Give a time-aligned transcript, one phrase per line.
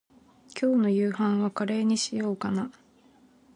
[0.59, 2.71] 今日の夕飯はカレーにしようかな。